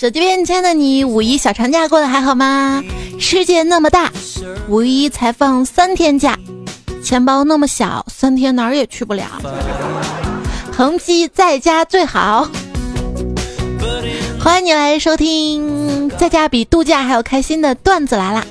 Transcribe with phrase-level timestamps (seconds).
[0.00, 2.82] 手机边亲爱的你，五一小长假过得还好吗？
[3.18, 4.10] 世界那么大，
[4.66, 6.38] 五一才放三天假，
[7.04, 9.26] 钱包那么小，三天哪儿也去不了。
[10.72, 12.48] 横批在家最好。
[14.42, 18.42] 欢迎你来收听，在家比度假还要开心的段子来啦！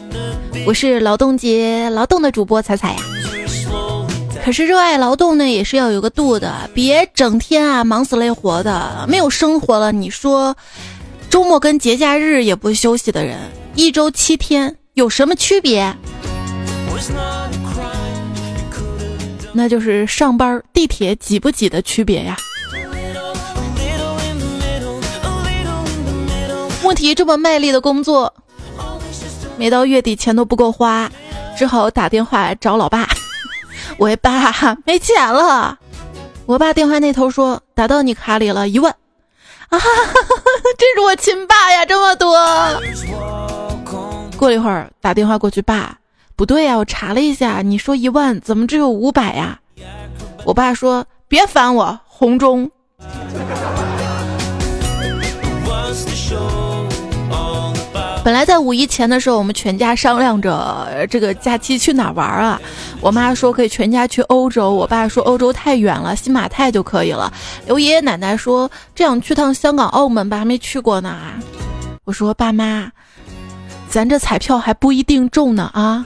[0.67, 2.97] 我是劳动节劳动的主播彩彩呀。
[4.45, 9.91] 可是热爱劳动呢，也是要有个度的，别整天啊忙死累活的，没有生活了。
[9.91, 10.55] 你说，
[11.29, 13.37] 周末跟节假日也不休息的人，
[13.75, 15.95] 一周七天有什么区别？
[19.53, 22.35] 那就是上班地铁挤不挤的区别呀。
[26.83, 28.33] 问题这么卖力的工作，
[29.57, 31.11] 每到月底钱都不够花，
[31.57, 33.07] 只好打电话找老爸。
[33.99, 35.77] 喂，爸，没钱了。
[36.45, 38.95] 我爸电话那头说打到你卡里了一万，
[39.69, 39.77] 啊，
[40.77, 42.37] 这是我亲爸呀，这么多。
[44.37, 45.97] 过了一会儿打电话过去，爸，
[46.35, 49.59] 不对呀，我查了一下，你说一万，怎么只有五百呀？
[50.45, 52.71] 我爸说别烦我，红中。
[58.39, 62.61] 来在五一前的时候，我们全家商量着这个假期去哪玩啊？
[63.01, 67.33] 我妈说可以全家去欧洲，我爸说欧洲太远了，新马泰就可以了。
[67.67, 71.17] 我爷爷奶奶说这样去趟香港、澳门吧，还没去过呢。
[72.05, 72.89] 我说爸妈，
[73.89, 76.05] 咱这彩票还不一定中呢啊！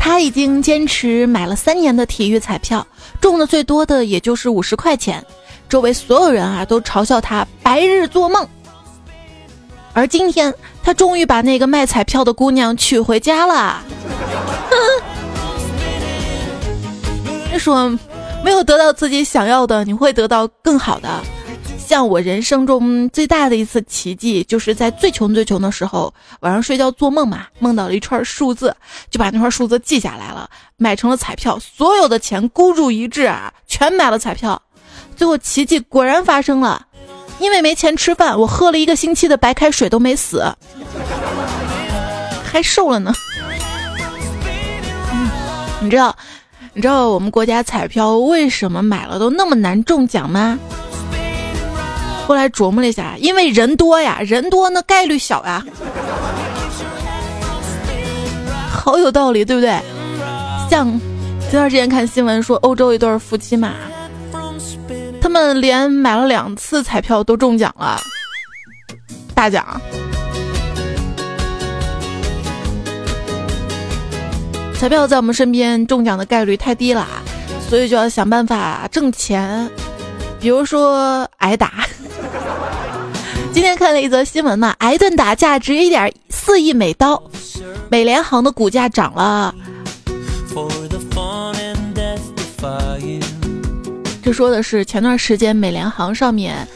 [0.00, 2.86] 他已经坚持买了三年的体育彩票，
[3.20, 5.22] 中的最多的也就是五十块钱。
[5.68, 8.46] 周围所有人啊都嘲笑他白日做梦，
[9.92, 13.82] 而今天他终于把那个卖彩票的姑娘娶回家了。
[17.50, 17.88] 他说
[18.44, 21.20] 没有得到自己想要的，你会得到更好的。
[21.78, 28.74] 像我人生中最大的一次奇迹，就是在最穷最穷的时候，晚上睡觉做梦嘛，梦到了一串数字，
[29.08, 34.60] 就把那串数字记下来了，买成了彩票，所有的钱孤注一掷啊，全买了彩票。
[35.16, 36.86] 最后奇迹果然发生了，
[37.38, 40.44] 因为没钱吃饭，我喝了一个星期的白开水都没死，
[42.44, 43.12] 还瘦了呢。
[45.80, 46.14] 你知道，
[46.74, 50.58] 你知道我们国家彩票为什么买了都那么难中奖吗？
[52.26, 55.64] 后来琢磨了一下，因为人多呀，人多那概率小呀，
[58.68, 59.78] 好有道理，对不对？
[60.68, 60.88] 像
[61.42, 63.72] 前段时间看新闻说，欧洲一对夫妻嘛。
[65.26, 68.00] 他们连买了两次彩票都中奖了，
[69.34, 69.80] 大奖。
[74.78, 77.04] 彩票在我们身边中奖的概率太低了，
[77.68, 79.68] 所以就要想办法挣钱，
[80.38, 81.72] 比如说挨打。
[83.52, 87.20] 今天看了一则新闻嘛，挨顿打价值一点四亿美刀，
[87.90, 89.52] 美联航的股价涨了。
[94.26, 96.66] 这说的是前段时间美联航上面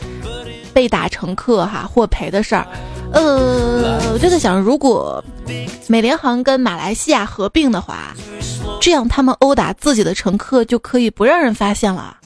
[0.72, 2.64] 被打乘客哈获赔的事儿。
[3.12, 5.22] 呃，我就在想，如果
[5.88, 8.14] 美联航跟马来西亚合并的话，
[8.80, 12.16] 这样他们殴打自己的乘客就可以不让人发现了。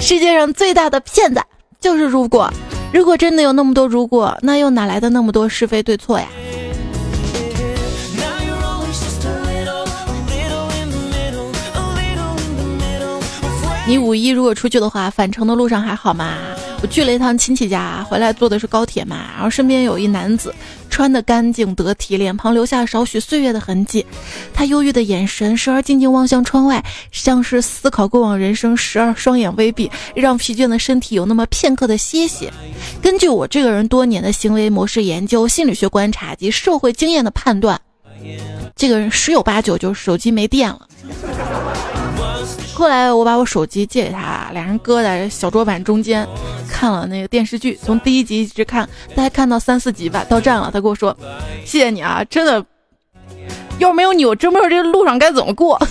[0.00, 1.42] 世界上最大的骗子
[1.80, 2.48] 就是如果，
[2.92, 6.28] 如果真的有那么多如果，那又哪来的那么多是非对错呀？
[13.88, 16.36] 你五一如果出去的话，返程的路上还好吗？
[16.82, 20.54] 我去了一趟亲戚家，回来坐的是高铁嘛，然后身边有一男子，
[20.90, 24.04] 穿的干净得体，脸庞留下少许岁月的痕迹。
[24.52, 32.50] 他忧郁的眼神时而静静望向窗外，像是思考过往人生；时而双眼微闭，让疲倦的身体有那么片刻的歇息。
[33.00, 37.80] 根据我这个人多年的行为模式研究、心理学观察及社会经验的判断，
[38.76, 40.86] 这个人十有八九就是手机没电了。
[42.78, 46.24] 后来我把我手机借给他，俩人搁在小桌板中间，
[46.70, 50.70] 看了那个电视剧，从第一集一直看，大概看到三四集吧，到站了。
[50.72, 51.12] 他跟我说
[51.66, 52.64] ：“谢谢你啊，真的，
[53.80, 55.76] 要是没有你，我真不知道这路上该怎么过。”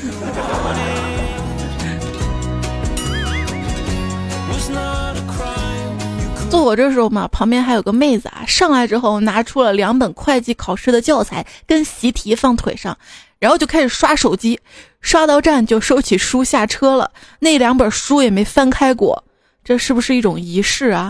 [6.49, 12.97] 坐我这时候嘛，旁边还有个妹子啊，上来之后拿出了两本会计考试的教材跟习题放腿上。
[13.39, 14.59] 然后就开始刷手机，
[15.01, 17.11] 刷到站就收起书下车了。
[17.39, 19.23] 那两本书也没翻开过，
[19.63, 21.07] 这是不是一种仪式啊？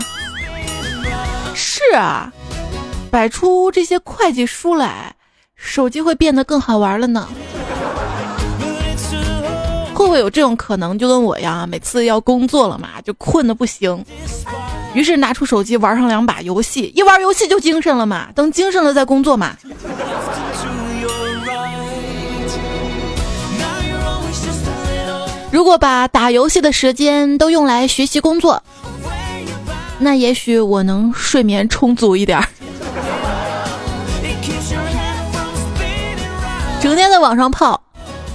[1.54, 2.32] 是啊，
[3.10, 5.14] 摆出这些会计书来，
[5.56, 7.28] 手机会变得更好玩了呢。
[9.94, 10.96] 会不会有这种可能？
[10.96, 14.04] 就跟我一样，每次要工作了嘛，就困得不行，
[14.94, 18.28] 于是拿出手机玩上两把游戏，一玩游戏就精神了嘛。
[18.32, 19.56] 等精神了再工作嘛。
[25.58, 28.62] 如果把打游戏的时间都用来学习工作，
[29.98, 32.46] 那也许我能睡眠充足一点儿。
[36.80, 37.82] 整天在网上泡，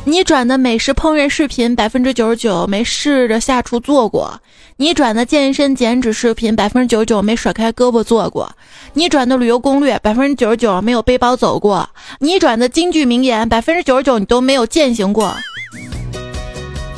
[0.03, 4.37] 你转的美食烹饪视频百分之九十九没试着下厨做过，
[4.75, 8.51] 你转的健身减脂视频百分之九十九没甩开胳膊做过，
[8.91, 15.33] 你转的旅游攻略百分之九十九没有背包走过，你转的京剧名言百分之九十九你都没有践行过。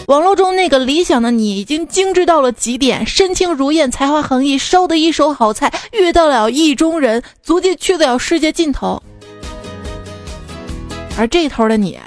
[0.07, 9.02] 网络中那个理想的你已经精致到了极点，身轻如燕，才华横溢，烧得一手好菜，遇到了意中人，足迹去得了世界尽头。
[11.18, 11.98] 而这头的你，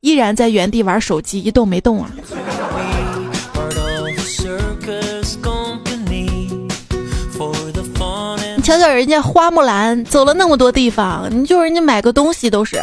[0.00, 2.10] 依然在原地玩手机，一动没动啊！
[8.56, 12.82] 你瞧瞧人家花木兰走了那么多地方，你就人家买个东西都是。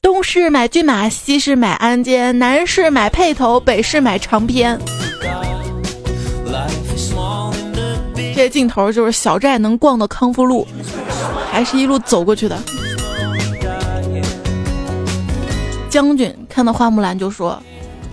[0.00, 4.78] 东市买骏马，西市买鞍鞯，南市买辔头，北市买长鞭。
[8.34, 10.66] 这镜头就是小寨能逛到康复路，
[11.52, 12.58] 还是一路走过去的。
[15.88, 17.62] 将军看到花木兰就说：“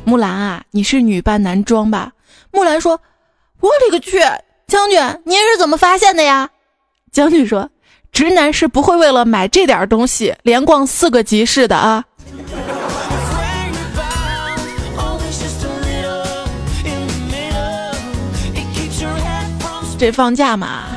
[0.06, 2.12] 木兰啊，你是女扮男装吧？”
[2.53, 3.01] 木兰说
[3.59, 4.19] ：“我勒个去！
[4.68, 6.48] 将军，您是怎么发现的呀？”
[7.12, 7.70] 将军说。
[8.11, 12.03] 直男是不会为了买这点东西连逛四个集市的啊！
[19.97, 20.87] 这放假嘛，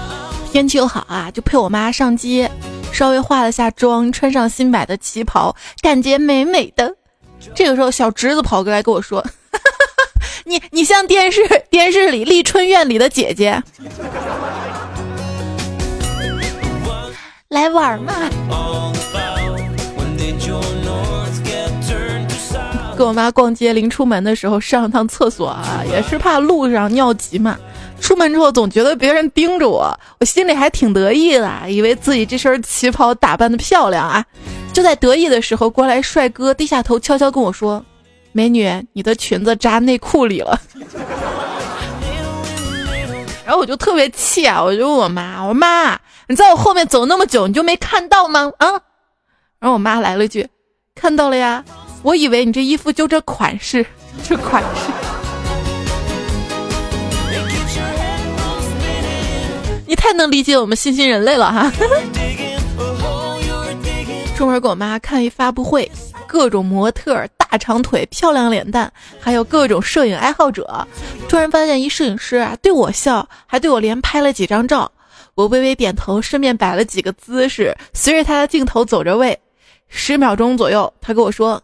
[0.51, 2.51] 天气又好啊，就陪我妈上街，
[2.93, 6.95] 稍微化了下妆，穿上新买的旗袍，感觉美美的。
[7.55, 9.25] 这个时候，小侄子跑过来跟我说
[10.45, 13.63] ：“你你像电视电视里丽春院里的姐姐。”
[17.55, 18.13] 来玩嘛！
[22.97, 27.57] 跟我妈逛街，临出门的时候上了趟厕所啊，也是怕路上尿急嘛。
[28.01, 34.25] 出门之后总觉得别人盯着我，我心里还挺得意的，以为自己这身旗袍打扮的漂亮啊。
[34.73, 37.85] 就在得意的时候，过来帅哥低下头悄悄跟我说
[38.33, 40.61] ：“美女，你的裙子扎内裤里了。”
[43.45, 48.51] 然后我就特别气啊，我就问我妈：“我说妈。”你在我后面走那么久，你就没看到吗？
[48.57, 48.71] 啊！
[49.61, 50.49] 然后我妈来了一句
[50.97, 51.63] ：“看到了呀，
[52.03, 53.85] 我以为你这衣服就这款式，
[54.27, 54.91] 这款式。”
[59.87, 61.71] 你太能理解我们新兴人类了哈！
[64.35, 65.93] 出门给我妈看一发布会，
[66.27, 70.85] 各种模特、大长腿、漂亮脸蛋，还有各种摄影爱好者。
[71.29, 74.91] 突然发现一摄影师啊，对我笑，还对我连拍了几张照。
[75.37, 79.39] 我微微点头，顺便摆了几个姿势，随着他的镜头走着位。
[79.87, 81.63] 十秒钟左右，他跟我说：“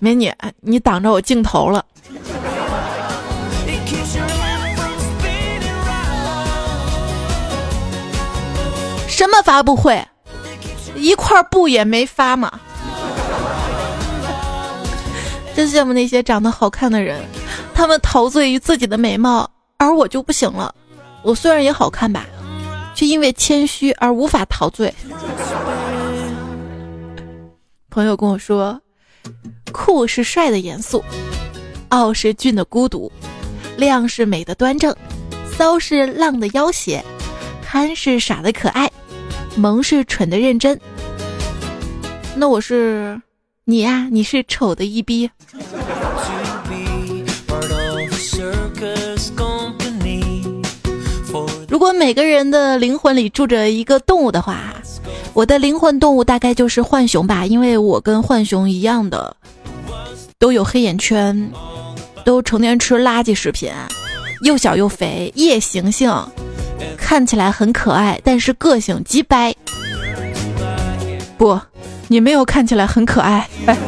[0.00, 1.84] 美女，你挡着我镜头了。”
[9.06, 10.04] 什么发布会？
[10.96, 12.50] 一块布也没发嘛！
[15.60, 17.22] 真羡慕那些长得好看的人，
[17.74, 20.74] 他们陶醉于自己的美貌，而我就不行了。
[21.22, 22.26] 我虽然也好看吧。
[22.94, 24.92] 却因为谦虚而无法陶醉。
[27.90, 28.80] 朋友跟我说，
[29.70, 31.04] 酷是帅的严肃，
[31.90, 33.12] 傲是俊的孤独，
[33.76, 34.96] 亮是美的端正，
[35.56, 37.04] 骚是浪的要挟，
[37.62, 38.90] 憨是傻的可爱，
[39.56, 40.78] 萌是蠢的认真。
[42.34, 43.20] 那我是
[43.70, 45.30] 你呀，你是丑的一逼。
[51.68, 54.74] 如果每个人的灵魂里住着一个动物的话，
[55.34, 59.36] 我的灵魂动物大概就是浣熊吧，因为我跟浣熊一样的，
[60.40, 61.52] 都有黑眼圈，
[62.24, 63.70] 都成天吃垃圾食品，
[64.42, 66.12] 又小又肥，夜行性，
[66.96, 69.54] 看起来很可爱，但是个性极掰。
[71.38, 71.58] 不，
[72.12, 73.48] 你没有看起来很可爱。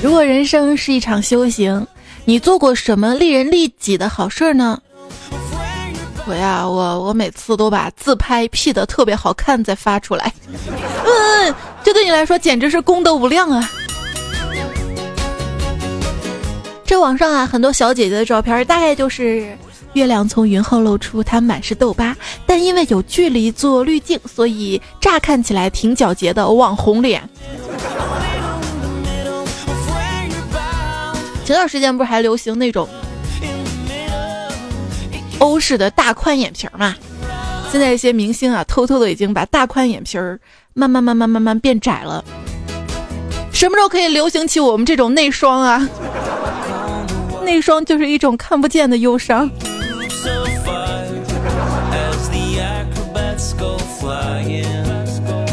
[0.00, 1.84] 如果人生是一场修行。
[2.26, 4.78] 你做过什么利人利己的好事呢？
[6.26, 10.32] 我呀，我我每次都把自拍 P 的特别好看再发出来，
[11.04, 13.68] 嗯，这对你来说简直是功德无量啊！
[16.90, 19.56] 这网上啊，很多小姐姐的照片，大概就是
[19.92, 27.22] 月亮从云后露出，她满是痘疤，但因为有距离做滤镜，所以乍看起来挺皎洁的网红脸。
[31.44, 32.88] 前段时间不是还流行那种
[35.38, 36.96] 欧式的大宽眼皮嘛？
[37.70, 40.40] 现在一些明星啊，偷偷的已经把大宽眼皮儿
[40.74, 42.24] 慢慢慢慢慢慢变窄了。
[43.52, 45.88] 什么时候可以流行起我们这种内双啊？
[47.52, 49.50] 那双就是一种看不见的忧伤。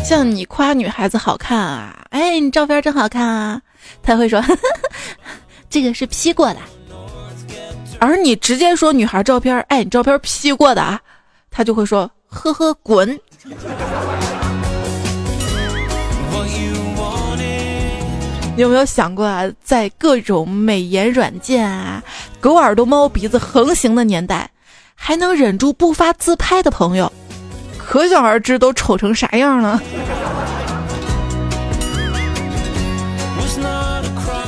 [0.06, 3.60] 像你夸女孩子好看啊，哎，你照片真好看啊，
[4.04, 4.40] 他会说
[5.72, 6.60] 这个是 P 过的。
[8.00, 11.02] 而你直接说女孩照片，哎，你照片 P 过的啊，
[11.50, 13.20] 他就会说呵呵滚。
[18.58, 22.02] 你有没有想过啊，在各种美颜软件啊、
[22.40, 24.50] 狗耳朵猫鼻子横行的年代，
[24.96, 27.12] 还能忍住不发自拍的朋友，
[27.78, 29.80] 可想而知都丑成啥样了。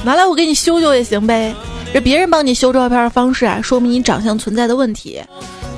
[0.03, 1.53] 拿来我给你修修也行呗。
[1.93, 5.21] 这别人帮你修照片的方式啊，说明你长相存在的问题；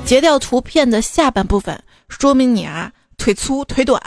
[0.06, 4.00] 截掉图片的下半部分，说明你啊腿粗腿短；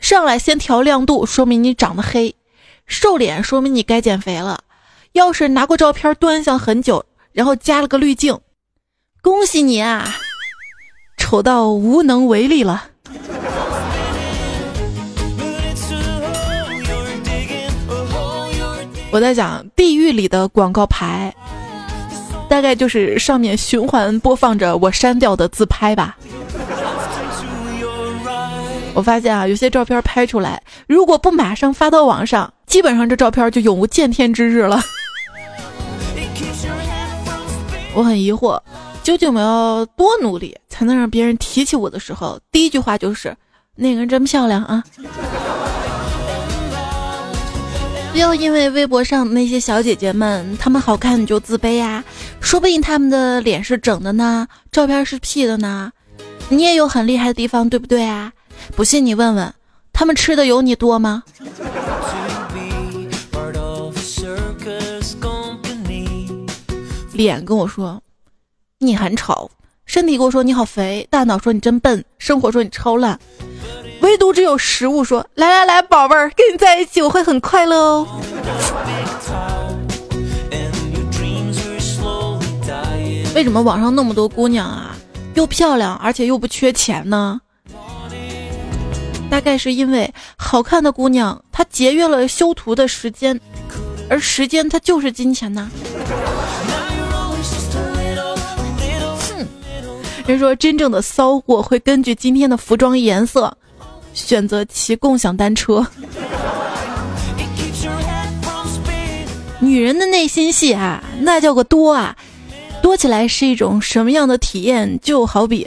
[0.00, 2.32] 上来先调亮度，说明你长得黑。
[2.92, 4.60] 瘦脸说明你该减肥了，
[5.12, 8.38] 要是拿过照片端详很久，然后加了个滤镜，
[9.22, 10.14] 恭喜你啊，
[11.16, 12.84] 丑到无能为力了。
[19.10, 21.34] 我在想，地狱里的广告牌，
[22.46, 26.18] 大概就是上面循环播放着我删掉的自拍吧。
[28.94, 34.82] 我发现啊，有些照片拍出来，如果不马上发到网上，基本上这照片就永无见天之日了。
[37.92, 38.58] 我很疑惑，
[39.02, 43.36] 究竟我要多努力才能让别人提起我的时候，第一句话就是
[43.76, 44.82] “那个人真漂亮啊”。
[48.12, 52.02] 不要因为微博上那些小姐姐们她们好看你就自卑呀，
[52.40, 55.92] 说不定她们的脸是整的呢，照片是 P 的呢，
[56.48, 58.32] 你也有很厉害的地方，对不对啊？
[58.74, 59.52] 不信你问问，
[59.92, 61.22] 他们吃的有你多吗？
[67.22, 68.02] 脸跟我说
[68.78, 69.48] 你很丑，
[69.86, 73.16] 身体跟我说你好肥，大脑说你真笨，生活说你超烂，
[74.00, 78.08] 唯独只有食物说来来来，宝贝儿，跟你在一起我会很快乐哦。
[83.36, 84.96] 为什么网上那么多姑娘啊，
[85.34, 87.40] 又漂亮而且又不缺钱呢？
[89.30, 93.40] 大概是因为好看的姑娘，她节约了修图的时间，
[94.10, 95.70] 而时间它就是金钱呐。
[100.30, 103.54] 人说真正的骚货会根据今天的服装颜色
[104.14, 105.86] 选择骑共享单车。
[109.58, 112.16] 女人的内心戏啊，那叫个多啊，
[112.82, 114.98] 多起来是一种什么样的体验？
[115.00, 115.66] 就好比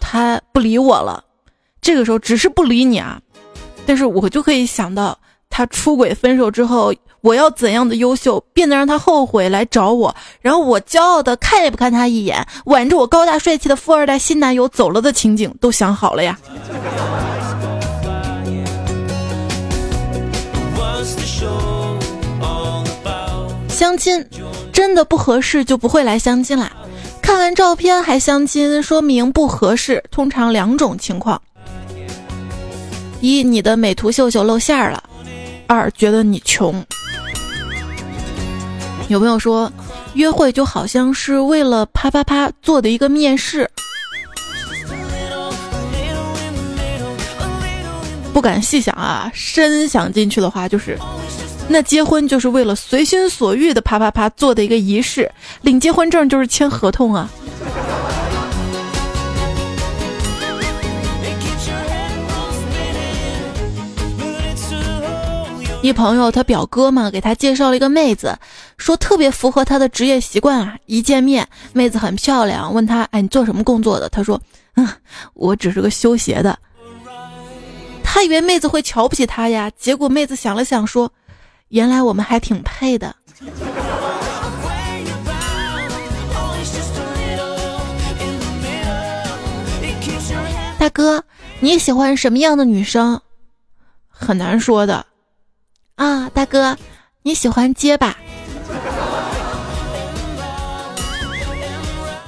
[0.00, 1.24] 他不理我了。
[1.80, 3.20] 这个时候只是不理你啊，
[3.84, 5.18] 但是我就可以想到
[5.50, 16.38] 他出轨分手之后，我要怎样的优秀，变得让他后悔来找我，然后我骄傲的看也不看他一眼，挽着我高大帅气的富二代新男友走了的情景都想好了呀。
[23.70, 24.22] 相亲
[24.70, 26.70] 真的不合适就不会来相亲啦，
[27.22, 30.04] 看完照片还相亲，说明不合适。
[30.10, 31.40] 通常两种情况。
[33.22, 35.02] 一，你的美图秀秀露馅儿了；
[35.66, 36.84] 二，觉得你穷。
[39.08, 39.70] 有朋友说，
[40.14, 43.70] 约会就好像是为了啪啪啪做的一个面试，
[48.32, 50.98] 不敢细想啊，深想进去的话，就是
[51.68, 55.30] 那结婚就是为了随心所欲的啪啪啪做的一个仪式，
[55.60, 57.28] 领结婚证就是签合同啊。
[65.82, 68.38] 一朋友他表哥嘛，给他介绍了一个妹子，
[68.76, 70.76] 说特别符合他的职业习惯啊。
[70.86, 74.08] 一见面，妹子很漂亮，问他，哎，你做什么工作的？
[74.08, 74.40] 他说，
[74.76, 74.88] 嗯，
[75.34, 76.58] 我只是个修鞋的。
[78.02, 81.12] 他以为妹子会瞧不起他呀，结果妹子想了想说，
[81.68, 83.14] 原来我们还挺配的。
[90.78, 91.24] 大哥，
[91.60, 93.20] 你喜欢什么样的女生？
[94.08, 95.06] 很难说的。
[95.96, 96.76] 啊，大哥，
[97.22, 98.16] 你喜欢结巴？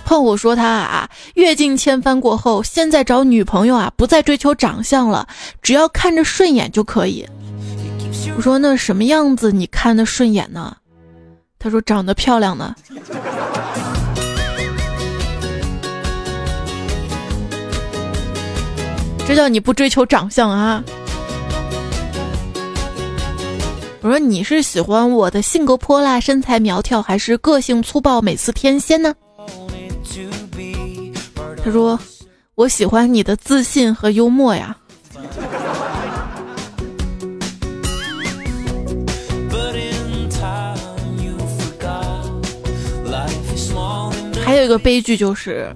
[0.06, 5.26] 胖虎说他啊，阅尽千帆过后，现在找女朋友啊，不再追求长相了，
[5.60, 7.26] 只要看着顺眼就可以。
[8.36, 10.76] 我说那什么样子你看的顺眼呢？
[11.58, 12.72] 他他说长得漂亮呢。
[19.26, 20.84] 这叫你不追求长相啊！
[24.02, 29.12] 我说你是喜欢我的性格泼辣、身材苗条，还是个性粗暴、美似天仙呢？
[31.66, 31.98] 他说
[32.54, 34.76] 我喜欢你的自信和幽默呀。
[44.44, 45.74] 还有一个悲剧就是，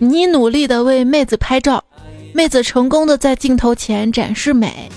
[0.00, 1.84] 你努力的为妹子拍照。
[2.34, 4.90] 妹子成功的在镜头前展示美，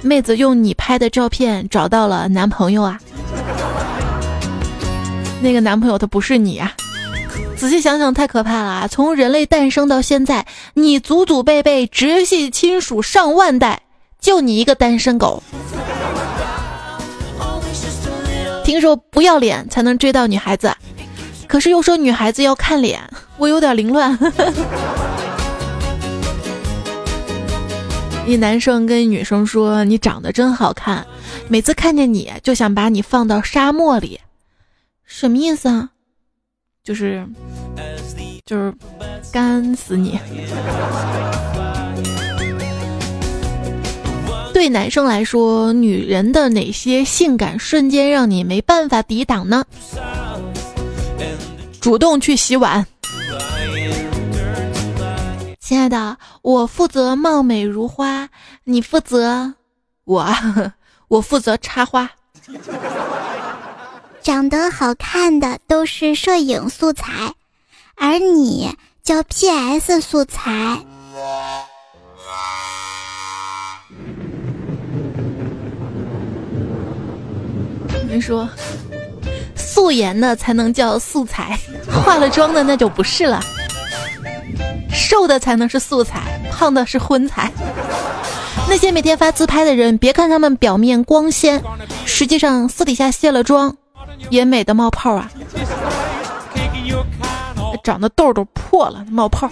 [0.00, 2.98] 妹子用你拍的照片找到了男朋友啊，
[5.42, 6.72] 那个男朋友他不是你啊，
[7.66, 8.86] 仔细想想太可怕了！
[8.86, 13.82] 从人类诞生到现在，你祖祖辈辈直系亲属上万代，
[14.20, 15.42] 就你一个单身狗。
[18.64, 20.72] 听说不要脸才能追到女孩子，
[21.48, 23.00] 可是又说女孩子要看脸，
[23.36, 24.16] 我有点凌乱。
[28.28, 31.04] 一男生跟女生说：“你长得真好看，
[31.48, 34.20] 每次看见你就想把你放到沙漠里，
[35.04, 35.88] 什么意思啊？
[36.86, 37.26] 就是
[38.46, 38.72] 就是
[39.32, 40.18] 干死你。”
[44.54, 49.64] 对男生来说，女人的哪些性感瞬间让你没办法抵挡呢？
[51.80, 52.86] 主动去洗碗。
[55.60, 58.28] 亲爱的，我负责貌美如花，
[58.64, 59.52] 你负责
[60.04, 60.26] 我，
[61.08, 62.10] 我负责插花。
[64.26, 67.32] 长得好看的都是摄影素材，
[67.94, 70.80] 而你叫 PS 素材。
[78.08, 78.48] 没说，
[79.54, 81.56] 素颜的才能叫素材，
[81.88, 83.40] 化了妆的那就不是了。
[84.92, 87.52] 瘦的才能是素材，胖的是荤材。
[88.68, 91.62] 那些每天发自拍的人，别看他们表面光鲜，
[92.04, 93.76] 实际上私底下卸了妆，
[94.30, 95.30] 也美的冒泡啊！
[97.84, 99.48] 长得痘痘破了，冒泡。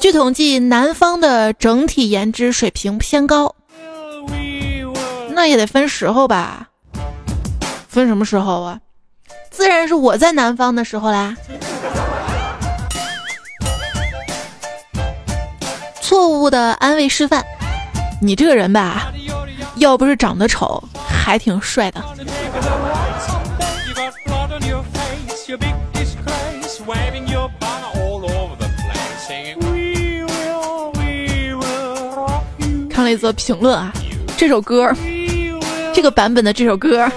[0.00, 3.54] 据统计，南方的整体颜值水平偏高，
[5.30, 6.68] 那也得分时候吧？
[7.88, 8.78] 分什么时候啊？
[9.50, 11.36] 自然是我在南方的时候啦。
[16.00, 17.44] 错误的安慰示范，
[18.20, 19.12] 你这个人吧，
[19.76, 22.02] 要不是长得丑，还挺帅的。
[32.90, 33.92] 看了一则评论啊，
[34.36, 34.92] 这首歌，
[35.92, 37.10] 这个版本的这首歌，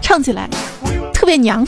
[0.00, 0.48] 唱起来
[1.12, 1.66] 特别娘。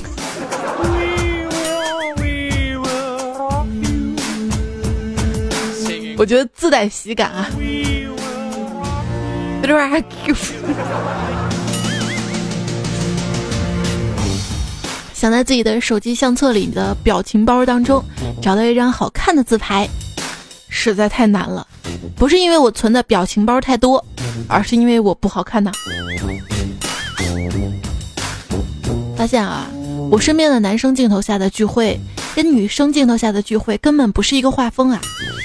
[6.17, 7.49] 我觉得自带喜感啊！
[15.15, 18.03] 想在自己的手机相册里的表情包当中
[18.41, 19.87] 找到一张好看的自拍，
[20.69, 21.67] 实在太难了。
[22.17, 24.03] 不是因为我存的表情包太多，
[24.49, 25.71] 而是因为我不好看呐。
[29.17, 29.67] 发现啊，
[30.11, 32.01] 我身边的男生镜头下的聚会。
[32.35, 35.01] 跟女生镜头下的聚会根本不是一个画风啊！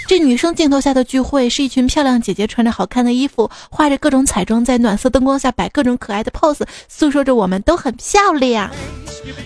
[0.07, 8.69] 这女生镜头下的聚会是一群漂亮姐姐穿着好看的衣服，画着各种彩妆，在暖色灯光下摆各种可爱的 pose，诉说着我们都很漂亮。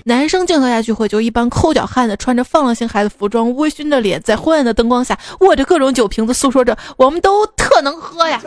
[0.04, 8.42] 男生镜头下聚会就一帮抠脚汉子，穿着放浪形骸的服装，微醺的脸，在昏暗的灯光下握着各种酒瓶子，诉说着我们都特能喝呀。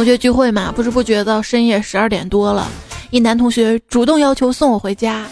[0.00, 2.66] 同学聚会嘛，不知不觉到深夜十二点多了，
[3.10, 5.26] 一男同学主动要求送我回家，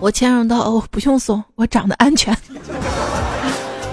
[0.00, 2.34] 我谦让道：“哦，不用送，我长得安全。”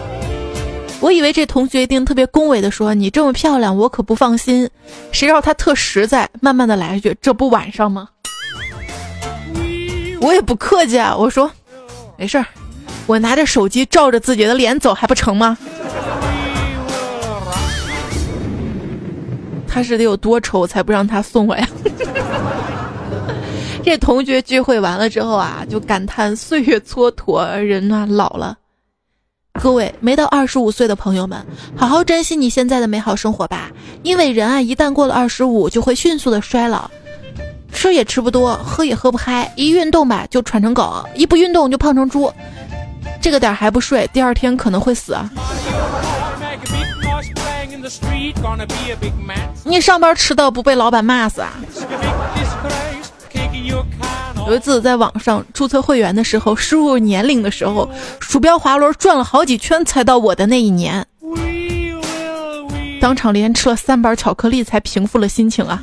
[1.01, 4.69] 我以为这同学一定特别恭维的说：“你这么漂亮，我可不放心。”
[5.11, 8.07] 谁知道他特实在，慢慢的来一句：“这不晚上吗？”
[10.21, 11.51] 我也不客气啊，我说
[12.15, 12.45] ：“没事儿，
[13.05, 15.57] 我拿着手机照着自己的脸走还不成吗？”
[19.71, 21.65] 他是得有多丑才不让他送我呀？
[23.83, 28.57] 这同学聚会完了之后啊，就感叹岁月蹉跎，人啊老了。
[29.61, 31.43] 各位没到二十五岁的朋友们，
[31.75, 33.71] 好好珍惜你现在的美好生活吧，
[34.03, 36.91] 因为人啊一旦过了二十五，就会迅速的衰老，
[37.71, 42.31] 吃也吃不多，喝也喝不嗨，一运动吧就喘成狗，一不运动就胖成猪，
[43.21, 45.29] 这个点还不睡，第二天可能会死啊。
[49.63, 51.53] 你上班迟到不被老板骂死啊？
[54.47, 61.05] 有一次在网上注册会员的时候，输入年龄的时候，鼠标滑轮转了好几圈才到我的那一年，
[62.99, 65.81] 当场连吃了三板巧克力才平复了心情啊！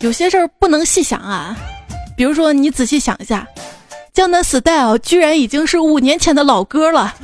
[0.00, 1.56] 有些事儿不能细想啊，
[2.16, 3.46] 比如说你仔细想一下，
[4.12, 7.14] 《江南 Style》居然已经是五年前的老歌了。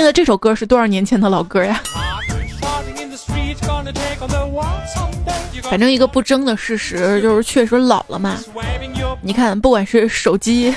[0.00, 1.78] 听的这首歌是多少年前的老歌呀？
[5.64, 8.38] 反正一个不争的事实就是确实老了嘛。
[9.20, 10.74] 你看，不管是手机，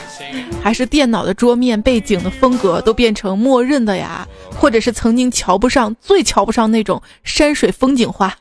[0.62, 8.36] 还是电脑的桌面背景的风格，都变成默认的呀，或者是曾经瞧不上、最瞧不上那种山水风景画。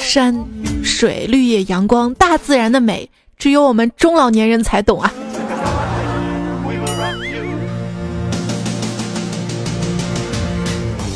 [0.00, 0.34] 山
[0.82, 5.14] 水、绿叶、阳光、大自然的美，只有我们中老年人才懂啊。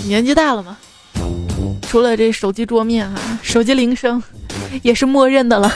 [0.06, 0.76] 年纪大了嘛，
[1.82, 4.22] 除了这手机桌面啊，手机铃声
[4.82, 5.72] 也是默认的了，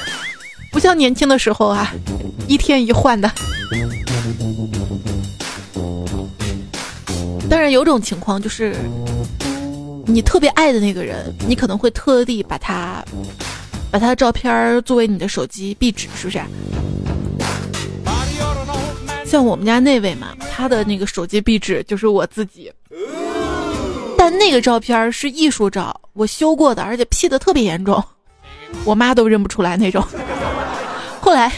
[0.70, 1.92] 不像年轻的时候啊，
[2.46, 3.30] 一天一换的。
[7.48, 8.76] 当然有种情况就是，
[10.06, 13.02] 你特别爱的那个人，你可能会特地把他
[13.90, 16.38] 把他的照片作为你的手机壁纸，是不是？
[19.24, 22.70] 像我们家那位嘛，他的那个手机壁纸就是我自己。
[24.30, 28.02] 那个照片是艺术照，我修过的，而且 P 的特别严重，
[28.84, 30.04] 我妈都认不出来那种。
[31.20, 31.52] 后来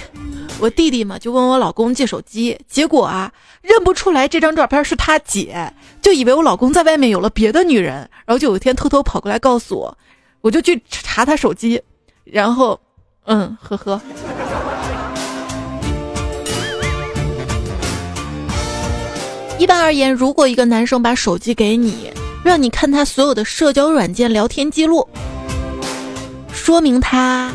[0.58, 9.96] 我弟弟嘛就问我老公借手机，结果啊认不出来这张照片是他姐，就以为我老公在外面有了别的女人，然后就有一天偷偷跑过来告诉我，
[10.40, 11.80] 我就去查他手机，
[12.24, 12.78] 然后
[13.24, 14.00] 嗯呵呵。
[19.58, 22.10] 一般而言，如果一个男生把手机给你，
[22.42, 25.06] 让你看他所有的社交软件聊天记录，
[26.52, 27.52] 说明他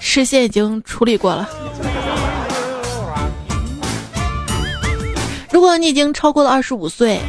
[0.00, 1.48] 事先已经处理过了。
[5.50, 7.20] 如果你已经超过了二十五岁，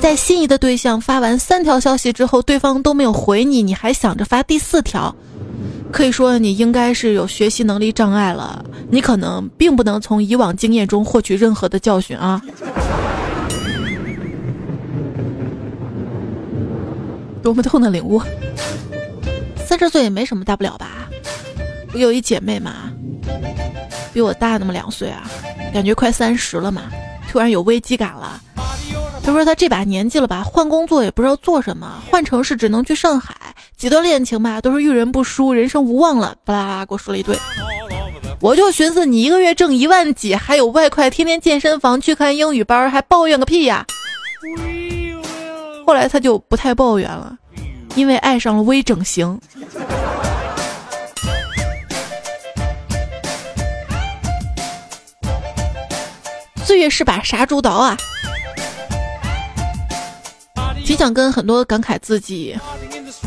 [0.00, 5.14] 在心仪的对象发完三条消息之后，对方都没有回你，你还想着发第四条，
[5.90, 8.64] 可以说你应该是有学习能力障碍了。
[8.90, 12.40] 你可能并不能从以往经验中获取任何的教训啊。
[17.42, 18.20] 多么痛的领悟！
[19.66, 21.08] 三十岁也没什么大不了吧？
[21.92, 22.90] 我有一姐妹嘛，
[24.12, 25.30] 比我大那么两岁啊，
[25.72, 26.82] 感觉快三十了嘛，
[27.30, 28.40] 突然有危机感了。
[29.22, 33.34] 她说她这把年纪了吧，换工作也不知道做什么，换城市只能去上海，
[33.76, 37.36] 几段恋情吧都是遇人不淑，人生无望了，巴拉拉给我说了一堆。
[38.40, 43.84] 我就寻思你一个月挣一万几，还有外快，天天健身房去看英语班，还抱怨个屁呀！
[45.90, 47.36] 后来他就不太抱怨了，
[47.96, 49.40] 因为爱上了微整形。
[56.64, 57.96] 岁月是把杀猪刀啊！
[60.86, 62.56] 挺想跟很多感慨自己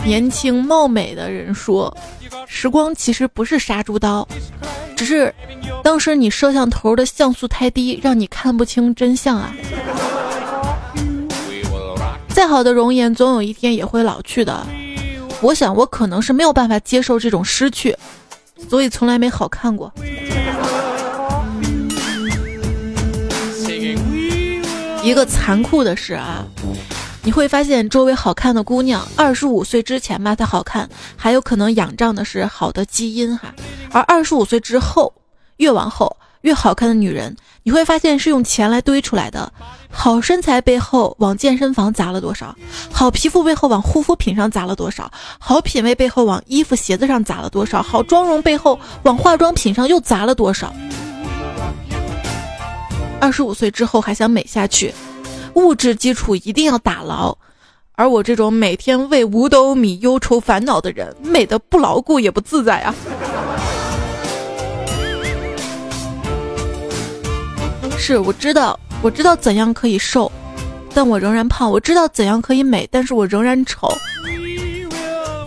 [0.06, 1.94] 年轻貌美的人说，
[2.48, 4.26] 时光其实不是杀猪刀，
[4.96, 5.36] 只是
[5.84, 9.54] 当时你摄像头的像素太低，让你看不清真相啊。
[12.34, 14.66] 再好的容颜，总有一天也会老去的。
[15.40, 17.96] 我想，我可能是没有办法接受这种失去，
[18.68, 19.94] 所以从来没好看过。
[25.04, 26.44] 一个残酷的事啊，
[27.24, 33.54] 你会发现周围好看的姑娘，二十五岁之前吧，她好看，还有可能仰仗的是好的基因哈。
[33.92, 35.14] 而二十五岁之后，
[35.58, 36.18] 越往后。
[36.44, 39.52] 越好看的女人，你会发现是用钱来堆出来的。
[39.90, 42.54] 好身材背后往健身房砸了多少？
[42.92, 45.10] 好皮肤背后往护肤品上砸了多少？
[45.40, 47.82] 好品味背后往衣服鞋子上砸了多少？
[47.82, 50.74] 好妆容背后往化妆品上又砸了多少？
[53.22, 54.94] 二十五岁之后还想美下去，
[55.54, 57.38] 物质基础一定要打牢。
[57.96, 62.94] 而我这种每天为五斗米忧愁烦恼的人，美的不牢固也不自在啊。
[67.98, 70.32] 是我知道，我知道怎样可以瘦，
[70.94, 73.88] 但我仍然胖；我知道怎样可以美，但是我仍然丑。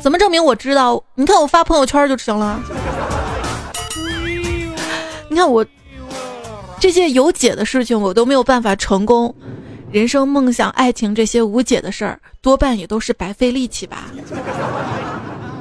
[0.01, 1.03] 怎么证明我知道？
[1.15, 2.59] 你看我发朋友圈就行了。
[5.29, 5.65] 你看我
[6.81, 9.35] 这些有解的事情，我都没有办法成功。
[9.93, 14.05] 人生、梦想、爱情这些无解的事儿，多半也都是白费力气吧。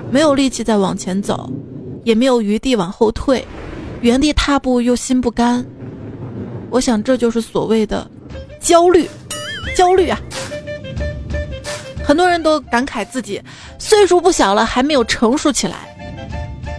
[0.10, 1.50] 没有力气再往前走，
[2.04, 3.46] 也没有余地往后退。
[4.02, 5.66] 原地踏步又心不甘。
[6.76, 8.06] 我想这就是所谓的
[8.60, 9.10] 焦虑，
[9.78, 10.20] 焦虑啊！
[12.04, 13.42] 很多人都感慨自己
[13.80, 15.76] 岁数不小了，还没有成熟起来。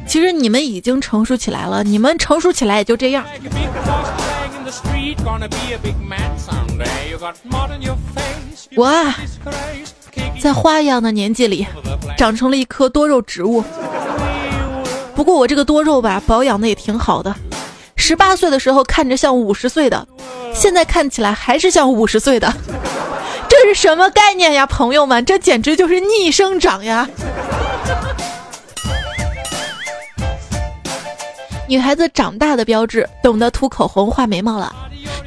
[0.06, 3.24] 其实你们已经成熟起来了，你们成熟起来也就这样。
[8.76, 9.16] 我啊，
[10.38, 11.66] 在花一样的年纪里，
[12.18, 13.64] 长成了一棵多肉植物。
[15.14, 17.34] 不过我这个多肉吧，保养的也挺好的。
[17.96, 20.06] 十八岁的时候看着像五十岁的，
[20.54, 22.52] 现在看起来还是像五十岁的。
[23.48, 25.24] 这是什么概念呀，朋友们？
[25.24, 27.08] 这简直就是逆生长呀！
[31.68, 34.72] 女孩子长大的标志，懂得涂口红、画眉毛了；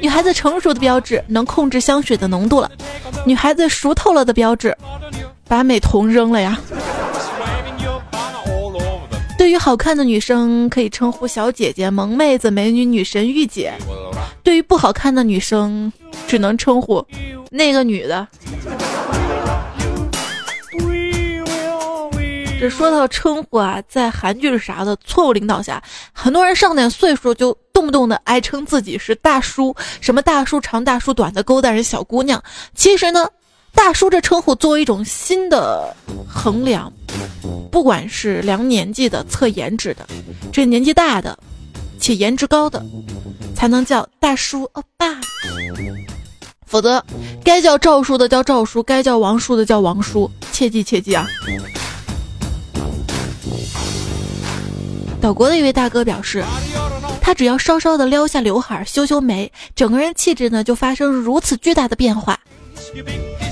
[0.00, 2.68] 女孩子成熟的标志，能控制香水的浓度了；
[3.26, 4.74] 女孩子熟透了的标志，
[5.46, 6.58] 把美瞳扔了呀。
[9.50, 13.72] 对于好看的女生，可以称呼小姐姐、萌妹子、美女、女神、御姐；
[14.44, 15.92] 对于不好看的女生，
[16.28, 17.04] 只能称呼
[17.50, 18.28] 那个女的。
[22.60, 25.82] 这说到称呼啊，在韩剧啥的错误领导下，
[26.12, 32.40] 很多人上点岁数就动不动的爱称自己是大叔，什么大叔长、大叔短的勾搭人小姑娘。
[32.76, 33.28] 其实呢，
[33.82, 35.96] 大叔这称呼作为一种新的
[36.28, 36.92] 衡量，
[37.72, 40.06] 不管是量年纪的、测颜值的，
[40.52, 41.36] 这年纪大的
[41.98, 42.84] 且颜值高的，
[43.56, 45.18] 才能叫大叔欧巴。
[46.66, 47.02] 否则，
[47.42, 51.26] 该叫赵叔的叫赵叔，该叫王叔的叫王叔，切记切记啊！
[55.22, 56.44] 岛国的一位大哥表示，
[57.22, 62.38] 他只要稍稍的撩下刘海、修修眉，整个人气质呢就发生如此巨大的变化。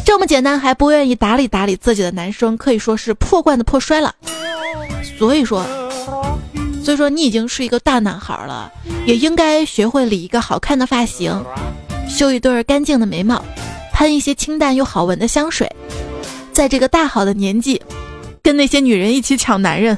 [0.04, 4.14] 这么简单还不愿意打理打理自己的男生，可以说是破罐子破摔了。
[5.18, 5.64] 所以说，
[6.82, 8.72] 所以说你已经是一个大男孩了，
[9.06, 11.44] 也应该学会理一个好看的发型，
[12.08, 13.44] 修一对干净的眉毛，
[13.92, 15.70] 喷一些清淡又好闻的香水，
[16.52, 17.80] 在这个大好的年纪，
[18.42, 19.96] 跟那些女人一起抢男人。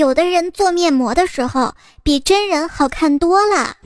[0.00, 3.76] 有的人做面膜的时候比真人好看多了。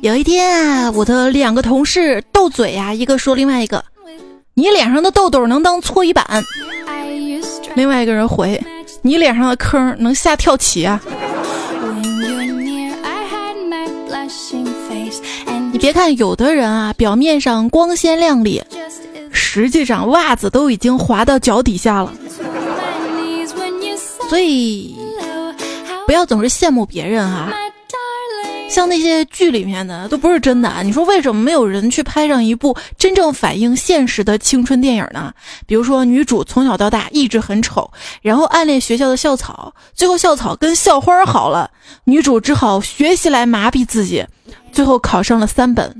[0.00, 3.84] 有一天啊，我的两个同事斗嘴呀，一个说另外一个
[4.54, 6.24] ：“你脸上的痘痘能当搓衣板。”
[7.74, 8.62] 另外一个人回
[9.02, 11.02] ：“你脸上的坑能下跳棋啊。”
[15.76, 18.62] 你别看有的人啊，表面上光鲜亮丽，
[19.30, 22.10] 实际上袜子都已经滑到脚底下了。
[24.30, 24.96] 所以
[26.06, 27.52] 不要总是羡慕别人哈，
[28.70, 30.82] 像那些剧里面的都不是真的。
[30.82, 35.30] 你说为什么没有人去拍上一部真正反映现实的青春电影呢？
[35.66, 37.90] 比如说女主从小到大一直很丑，
[38.22, 41.70] 然后暗恋学校的校草，最后校草跟校花好了，
[42.04, 44.24] 女主只好学习来麻痹自己。
[44.76, 45.90] 最后考上了三本。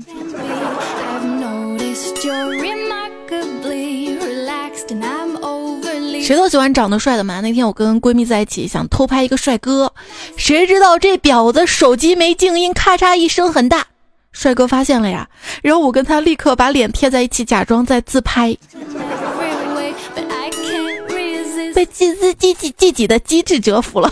[6.21, 7.41] 谁都喜欢长得帅的嘛。
[7.41, 9.91] 那天我跟闺蜜在一起，想偷拍一个帅哥，
[10.35, 13.87] 谁知道这婊子手机没静音，咔嚓一声很大，
[14.31, 15.27] 帅哥发现了呀。
[15.63, 18.55] 然后我跟他立刻把脸贴在一起，假装在自拍，
[21.73, 24.11] 被自自己己自己的机智折服了。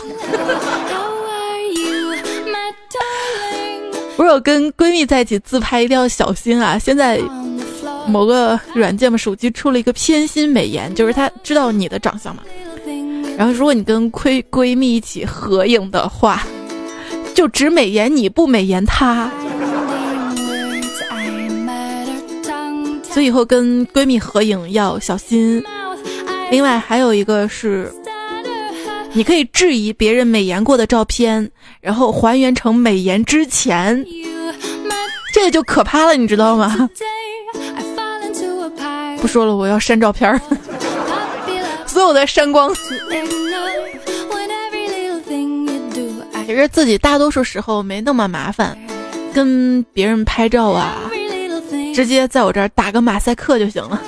[4.18, 6.80] 不是我跟闺蜜在一起自拍一定要小心啊！
[6.80, 7.20] 现在
[8.08, 12.42] 某个软件嘛，手机出了一个偏心美颜，就是他知道你的长相嘛。
[13.38, 16.44] 然后如果你跟闺闺蜜一起合影的话，
[17.34, 19.30] 就只美颜你不美颜他。
[23.04, 25.62] 所以以后跟闺蜜合影要小心。
[26.52, 27.92] 另外还有一个是。
[29.16, 31.50] 你可以质疑别人美颜过的照片，
[31.80, 34.06] 然后还原成美颜之前，
[35.34, 36.90] 这个就可怕了，你知道吗？
[39.22, 40.40] 不说了，我要删照片儿
[41.88, 42.76] 所有的删光。
[46.46, 48.78] 其实自己大多数时候没那么麻烦，
[49.34, 51.00] 跟别人拍照啊，
[51.96, 54.02] 直接在我这儿打个马赛克就行了。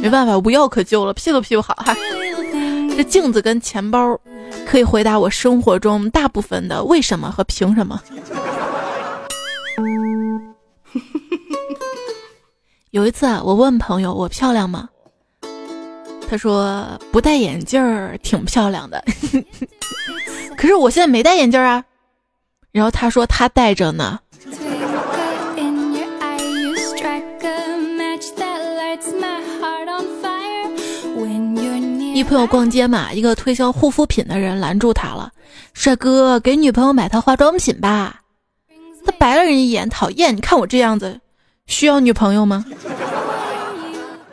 [0.00, 1.96] 没办法，无药可救了，P 都 P 不好哈。
[3.00, 4.20] 这镜子跟钱包，
[4.66, 7.98] 可以回答我生活中大部分的为什么和凭什么。
[12.90, 14.90] 有一次啊，我问朋友我漂亮吗？
[16.28, 19.02] 他说不戴眼镜儿挺漂亮的，
[20.54, 21.82] 可是我现在没戴眼镜啊。
[22.70, 24.20] 然后他说他戴着呢。
[32.20, 35.32] 一朋友逛街嘛，一个推销护肤品的人拦住他了，
[35.72, 38.20] 帅哥，给女朋友买套化妆品吧。
[39.06, 41.18] 他白了人一眼，讨厌，你看我这样子，
[41.66, 42.62] 需要女朋友吗？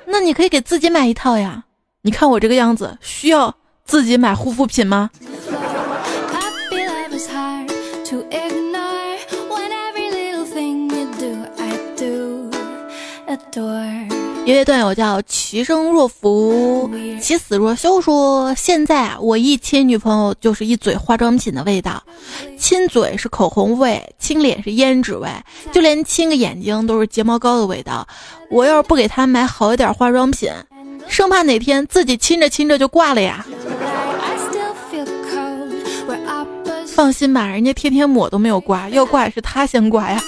[0.06, 1.64] 那你可以给自己买一套呀。
[2.02, 5.10] 你看我这个样子，需要自己买护肤品吗？
[14.48, 22.02] 一位段友叫其生若浮，其死若休，说现在啊，我一亲女朋友就是一嘴化妆品的味道，
[22.58, 25.30] 亲嘴是口红味，亲脸是胭脂味，
[25.74, 28.08] 就连亲个眼睛都是睫毛膏的味道。
[28.50, 30.50] 我要是不给她买好一点化妆品，
[31.10, 33.46] 生怕哪天自己亲着亲着就挂了呀。
[36.86, 40.24] 放心吧，人家天天抹都没有挂，要挂也是他先挂呀。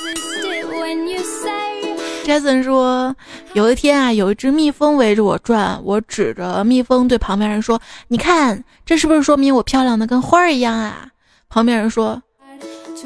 [2.24, 3.16] 杰森说
[3.54, 11.08] ：“有一天啊，有一只蜜蜂围着我转，我指着蜜蜂对旁边人说：‘你看，这是不是说明我漂亮的跟花儿一样啊？’
[11.50, 12.22] 旁边人说：‘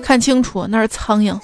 [0.03, 1.39] 看清楚，那是苍蝇。’”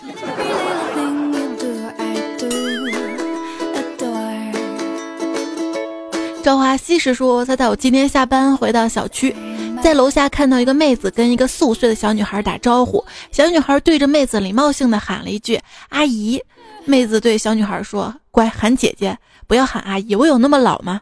[6.43, 9.33] 赵华西时说：“他在我今天下班回到小区，
[9.81, 15.57] 在楼下看到一个妹子跟一个四五岁的小女孩打招呼，小女孩对着妹子礼貌性的喊了一句
[15.89, 16.43] ‘阿姨’。”
[16.89, 20.15] 妹子对小女孩说：“乖，喊姐姐，不要喊阿姨。
[20.15, 21.01] 我有那么老吗？”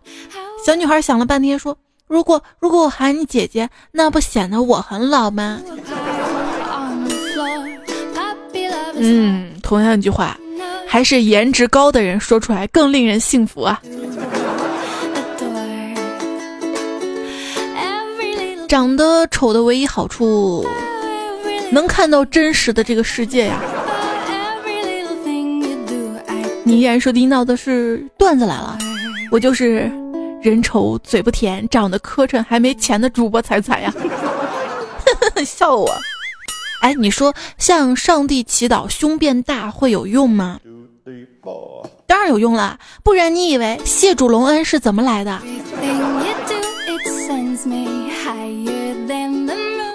[0.65, 5.61] 小女孩想了半天说：“如果如果我喊你姐姐，那不显得我很老吗？”
[8.99, 10.37] 嗯，同样一句话，
[10.85, 13.81] 还是颜值高的人说出来更令人幸福啊！
[18.67, 20.67] 长得丑的唯一好处，
[21.71, 23.61] 能看到真实的这个世界呀。
[26.67, 28.77] 你依然收听到的是段子来了，
[29.31, 29.89] 我就是
[30.41, 33.93] 人丑嘴不甜、长得磕碜还没钱的主播彩彩呀，
[35.45, 35.89] 笑我。
[36.81, 40.59] 哎，你说向上帝祈祷胸变大会有用吗？
[42.05, 45.39] 当然有用了，不然你以为谢主隆恩是怎么来的？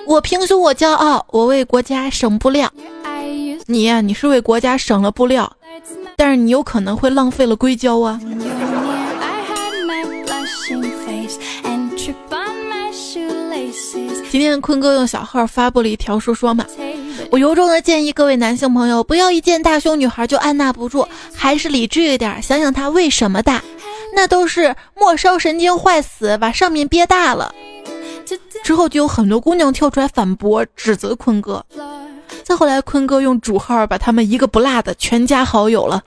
[0.07, 2.73] 我平胸我骄傲，我为国家省布料。
[3.67, 5.55] 你呀，你是为国家省了布料。
[6.23, 8.21] 但是你有可能会浪费了硅胶啊！
[14.31, 16.65] 今天坤哥用小号发布了一条说说嘛，
[17.33, 23.61] 我由衷的建议各位男性朋友不要一见大胸女孩就按捺不住，还是理智一点，想想她为什么大，
[24.15, 27.53] 那都是末梢神经坏死把上面憋大了。
[28.63, 31.67] 之后就有很多姑娘跳出来反驳指责坤哥。
[32.45, 36.03] 再后来，坤哥用主号把他们一个不落的全加好友了。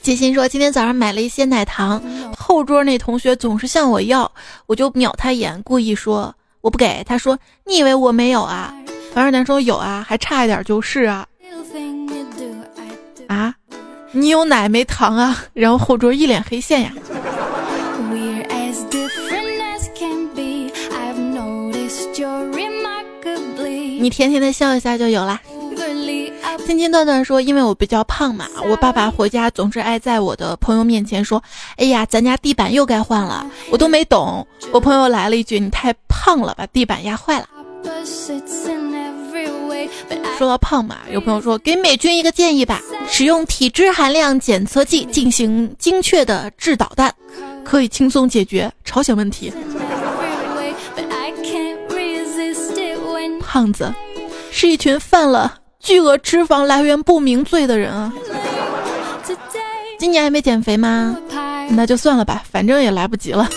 [0.00, 2.02] 杰心说：“今天早上买了一些奶糖，
[2.36, 4.30] 后桌那同学总是向我要，
[4.66, 7.04] 我就瞄他一眼，故意说我不给。
[7.06, 8.74] 他说：你以为我没有啊？
[9.14, 11.26] 反而男说有啊，还差一点就是啊。
[13.28, 13.54] 啊，
[14.10, 15.44] 你有奶没糖啊？
[15.54, 16.92] 然后后桌一脸黑线呀。”
[24.00, 25.40] 你甜甜的笑一下就有啦。
[26.66, 31.42] 青青段段说：“因为我比较胖嘛，我爸爸回家总是爱在我的朋友面前说
[31.76, 34.46] ：‘哎呀，咱家地板又该换了。’我都没懂。
[34.72, 37.48] 我朋友来了一句：‘你太胖了，把地板压坏了。’
[40.38, 47.14] 说到胖嘛，有朋友说给美军一个建议吧，使用体脂含量检测剂进行精确的制导弹，
[47.64, 49.52] 可以轻松解决朝鲜问题。”
[53.40, 53.92] 胖子，
[54.50, 58.12] 是一群犯了巨额脂肪来源不明罪的人啊！
[59.98, 61.16] 今年还没减肥吗？
[61.68, 63.48] 那就算了吧，反正也来不及了。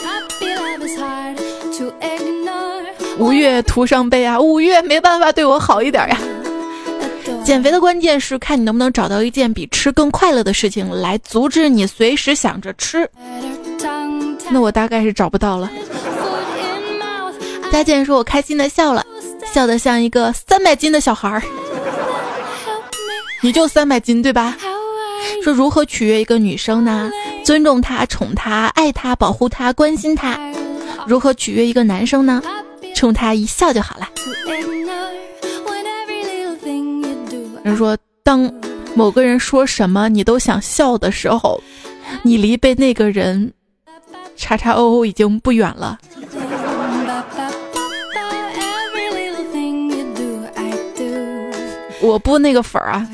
[3.18, 4.38] 五月徒伤悲啊！
[4.38, 6.18] 五月没办法对我好一点呀。
[7.46, 13.10] 减肥的关键是看你能不能找到一件比吃更快乐的事情来阻止你随时想着吃。
[14.50, 15.70] 那我大概是找不到了。
[17.72, 19.06] 佳健说：“我开心的笑了。”
[19.54, 21.42] 笑得像一个三百斤的小孩儿，
[23.42, 24.58] 你就三百斤对吧？
[25.44, 27.10] 说如何取悦一个女生呢？
[27.44, 30.38] 尊重她、宠她、爱她、保护她、关心她。
[31.08, 32.42] 如何取悦一个男生呢？
[32.96, 34.10] 冲他一笑就好了。
[37.64, 38.52] 人说当
[38.94, 41.62] 某个人说什么你都想笑的时候，
[42.24, 43.54] 你离被那个人
[44.36, 45.98] 叉叉 O O 已经不远了。
[52.02, 53.08] 我不那个粉儿啊。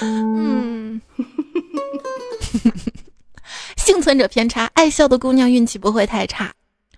[0.00, 1.00] 嗯，
[3.76, 6.52] 幸存者偏差，爱笑的姑娘运气不会太差，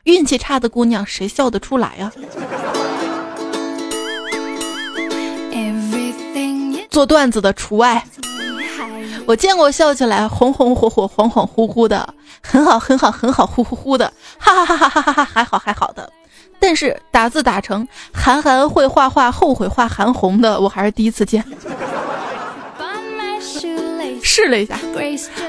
[0.05, 2.13] 运气差的姑娘谁笑得出来呀？
[6.91, 8.05] 做段子的除外。
[9.27, 16.11] 我见过笑起来红红火火、恍恍惚惚的，很好很好很好呼呼呼的，哈哈哈哈哈哈，还好还好的。
[16.59, 21.45] 但是打字打成韩寒会画画，后悔画韩红的，我还是第一次见。
[24.23, 24.79] 试了一下，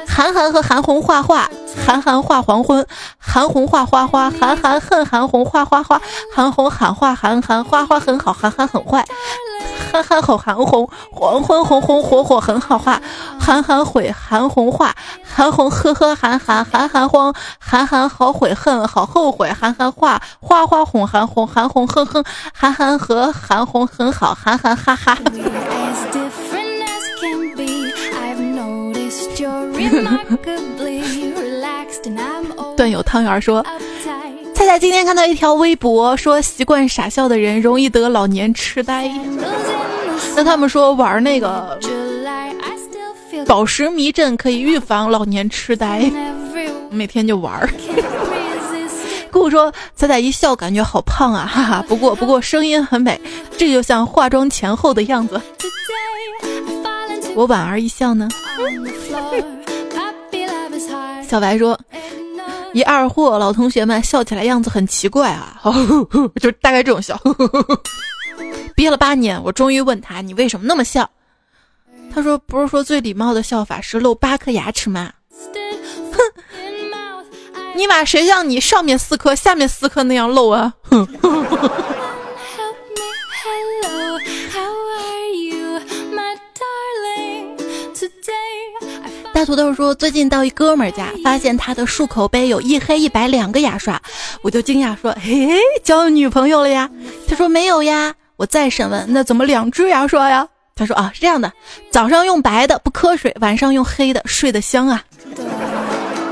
[0.08, 1.50] 韩寒和韩红画画，
[1.86, 2.86] 韩寒画黄昏，
[3.18, 6.02] 韩红画花花，韩寒恨韩红画花花，
[6.36, 9.06] 韩红喊话韩寒花花很好，韩寒很坏。
[9.92, 13.02] 憨憨吼韩红，黄昏红红火火很好画。
[13.40, 14.94] 韩寒悔韩红画，
[15.24, 19.52] 韩红呵呵韩寒韩寒慌，韩寒好悔恨好后悔。
[19.52, 25.18] 韩寒画花花哄韩红，韩红哼哼，韩寒和韩红很好，韩寒哈哈。
[32.82, 33.64] 段友汤圆说
[34.56, 39.08] ：“菜菜今天看到一条微博，说习惯傻笑的人容易得老年痴呆。”
[40.36, 41.78] 那他们说玩那个
[43.46, 46.12] 宝石迷阵可以预防老年痴呆，
[46.90, 47.70] 每天就玩。
[49.30, 51.86] 姑姑说彩彩一笑感觉好胖啊，哈哈。
[51.88, 53.22] 不过不过声音很美，
[53.56, 55.40] 这就像化妆前后的样子。
[57.36, 58.28] 我莞尔一笑呢。
[61.30, 61.80] 小白说
[62.74, 65.60] 一二货老同学们笑起来样子很奇怪啊，
[66.42, 67.20] 就大概这种笑。
[68.76, 71.10] 憋了八年，我终于问他：“你为什么那么笑？”
[72.14, 75.12] 他说：“不是说最礼貌的笑法是露八颗牙齿吗？”
[76.12, 76.18] 哼，
[77.76, 80.74] 尼玛，谁像你上面四颗，下面四颗那样露啊？
[80.84, 81.06] 哼
[89.52, 94.02] 土豆说：“最近到一哥们家，发现他的漱口杯有一黑一白两个牙刷，
[94.42, 96.90] 我就惊讶说：‘嘿嘿，交女朋友了呀？’
[97.28, 100.48] 他说：‘没有呀。’我再审问，那怎么两只牙刷呀？
[100.74, 101.52] 他说啊，是这样的，
[101.92, 105.04] 早上用白的不瞌睡，晚上用黑的睡得香啊。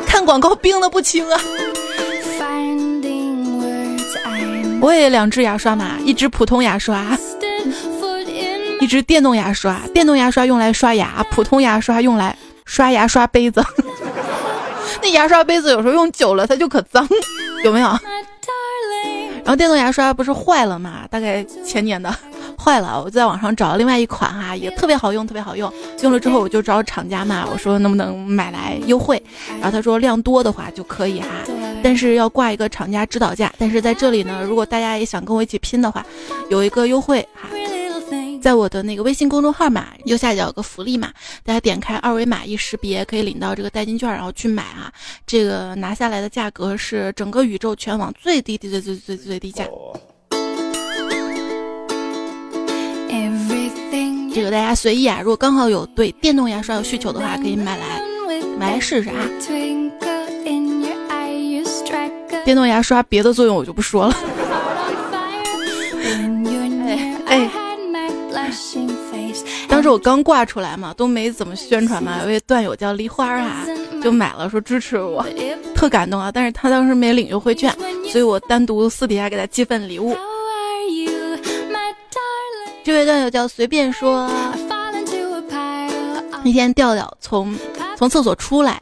[0.07, 1.41] 看广告冰的不轻啊。
[4.79, 7.05] 我也两只牙刷嘛，一只普通牙刷，
[8.79, 9.77] 一只电动牙刷。
[9.93, 12.33] 电动牙刷用来刷牙，普通牙刷用来
[12.69, 13.63] 刷牙刷杯子。
[15.01, 17.07] 那牙刷杯子有时候用久了它就可脏，
[17.63, 17.87] 有没有？
[19.43, 21.07] 然后电动牙刷不是坏了嘛？
[21.09, 22.13] 大概前年的
[22.55, 25.71] 坏了，我在网上找了另外一款哈，也特别好用，特别好用。
[26.01, 29.21] 用了之后我就找厂家嘛，我说能不能买来优惠？
[29.59, 31.27] 然后他说量多的话就可以哈，
[31.81, 33.51] 但是要挂一个厂家指导价。
[33.57, 36.05] 但是在这里呢，如果大家也想跟我一起拼的话，
[36.49, 37.49] 有一个优惠哈。
[38.41, 41.11] 在我的那个微信公众号嘛，右下角有个福利嘛，
[41.43, 44.91] 大家点开二维码一识别，可以领到这个代金券，然后去买啊。
[45.27, 49.65] 这个拿下来的价格是整个宇宙全网最低、最最最最低价。
[54.31, 58.01] 这个大家随意啊，如果刚好有对电动牙刷有需求的话，可以买来
[58.57, 59.15] 买来试试啊。
[62.45, 64.15] 电动牙刷别的作用我就不说了。
[69.79, 72.19] 当时我刚挂出来嘛，都没怎么宣传嘛。
[72.23, 73.65] 有位段友叫梨花啊，
[74.03, 75.25] 就买了，说支持我，
[75.73, 76.29] 特感动啊。
[76.29, 77.73] 但是他当时没领优惠券，
[78.11, 80.13] 所以我单独私底下给他寄份礼物。
[82.83, 84.29] 这位段友叫随便说，
[86.43, 87.55] 那天调调从
[87.95, 88.81] 从厕所出来，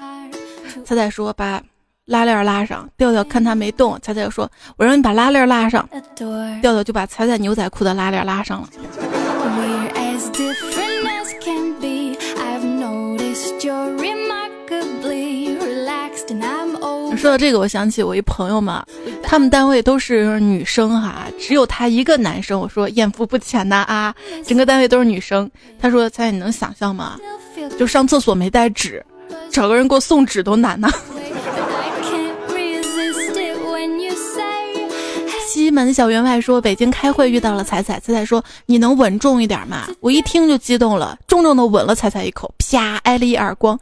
[0.84, 1.62] 彩彩说把
[2.06, 8.70] 拉链拉上，调调看他没动，彩彩说我让你把拉链拉上，调调就把彩彩牛仔裤的拉链拉上了。
[17.28, 18.86] 说到这个，我想起我一朋友嘛，
[19.21, 22.57] 他们单位都是女生哈，只有他一个男生。
[22.57, 24.15] 我说艳福不浅呐啊，
[24.45, 25.51] 整个单位都是女生。
[25.78, 27.19] 他说：“猜你能想象吗？
[27.78, 29.05] 就上厕所没带纸，
[29.51, 30.88] 找个人给我送纸都难呢。”
[35.58, 43.78] 西门小员外说：“北京开会遇到了彩彩，彩彩说你能稳重一点吗？”我一听就激动了，重重的吻了彩彩一口，啪挨了一耳光，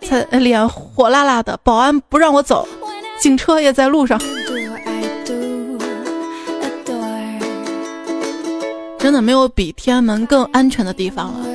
[0.00, 1.58] 彩脸火辣辣的。
[1.64, 2.66] 保安不让我走，
[3.20, 4.20] 警车也在路上。
[8.98, 11.46] 真的没有比天安门更安全的地方了。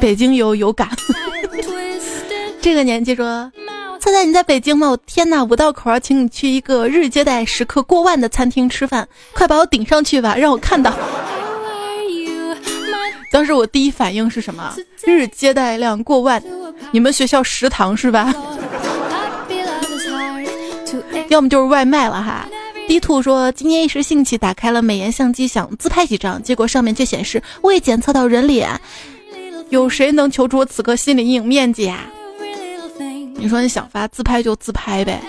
[0.00, 0.88] 北京有有感，
[2.62, 3.52] 这个年纪说，
[4.08, 4.88] 猜猜你在北京吗？
[4.88, 10.94] 我天哪，五道口要请你去一个日接待食客过万的餐厅吃饭，快把我顶上去吧，让我看到。
[13.30, 14.74] 当时我第一反应是什么？
[15.04, 16.42] 日接待量过万，
[16.90, 18.34] 你们学校食堂是吧？
[21.28, 22.48] 要么就是外卖了哈。
[22.88, 28.80] D 兔说，今天一时兴起打开了美颜相机，想自拍几张，结果上面却显示未检测到人脸。
[29.68, 32.06] 有谁能求出我此刻心理阴影面积啊？
[33.40, 35.22] 你说你想发自拍就自拍呗，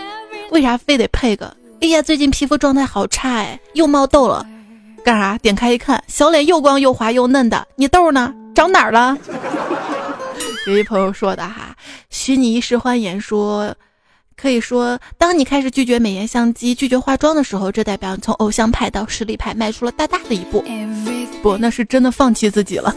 [0.50, 1.56] 为啥非得配个？
[1.80, 4.46] 哎呀，最近皮肤状态好差哎，又冒痘了。
[5.06, 5.38] 干啥？
[5.38, 8.34] 点开一看，小脸又光又滑又嫩的，你痘呢？
[8.56, 9.16] 长哪儿了？
[10.68, 11.76] 有一朋友说的哈，
[12.10, 13.74] 许你一世欢颜说，
[14.36, 20.64] 可以说，当你开始拒绝美颜相机、拒绝化妆的时候，这代表你从偶像派到实力派迈出了大大的一步。
[21.42, 22.94] 不，那是真的放弃自己了。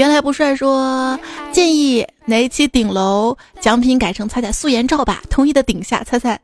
[0.00, 1.20] 原来不帅说
[1.52, 6.40] 建议哪一期顶楼奖品改成彩彩素颜照吧，同意的顶下彩彩。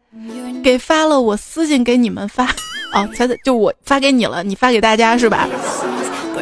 [0.63, 2.45] 给发了，我私信给你们发，
[2.93, 5.49] 哦，才就我发给你了，你发给大家是吧？
[6.35, 6.39] 我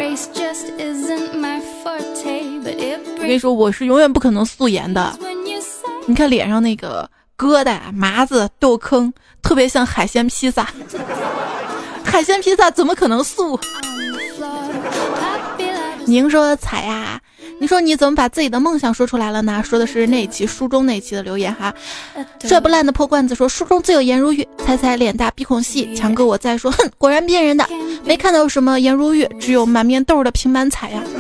[3.21, 5.17] 跟你说，我是永远不可能素颜的。
[6.07, 7.09] 你看脸上那个
[7.39, 10.69] 疙瘩、麻子、痘坑，特别像海鲜披萨。
[12.05, 13.57] 海鲜披萨怎么可能素？
[16.07, 17.21] 您说彩呀？
[17.61, 19.63] 你说你怎么把自己的梦想说出来了呢？
[19.65, 21.73] 说的是那期书中那期的留言哈。
[22.43, 25.95] 摔不烂的破罐子说书中自有颜如玉，猜猜脸大鼻孔细。
[25.95, 27.67] 强哥我在说，哼，果然骗人的，
[28.05, 31.03] 没看到什么颜如玉，只有满面痘的平板彩呀。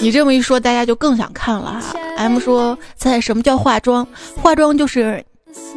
[0.00, 1.94] 你这么一说，大家就更想看了哈。
[2.16, 4.06] M 说，猜猜什么叫化妆？
[4.36, 5.22] 化妆就是。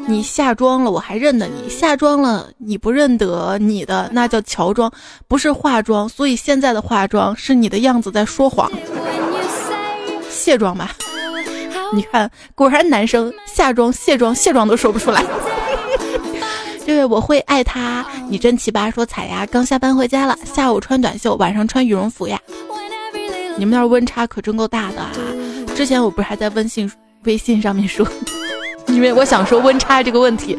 [0.05, 4.91] 你下妆了，我还认得你；下妆了，你不认得你的，那叫乔装，
[5.27, 6.07] 不是化妆。
[6.09, 8.69] 所以现在的化妆是你的样子在说谎。
[10.29, 10.91] 卸妆吧，
[11.93, 15.23] 你看，果然男生下妆、卸妆、卸妆都说不出来。
[16.85, 18.91] 这位我会爱他，你真奇葩。
[18.91, 22.37] 说彩呀，刚下班回家了，下午穿短袖，晚上穿羽绒服呀。
[23.55, 25.11] 你们那儿温差可真够大的啊！
[25.75, 26.91] 之前我不是还在微信
[27.23, 28.05] 微信上面说。
[28.93, 30.55] 因为我想说温差这个问题，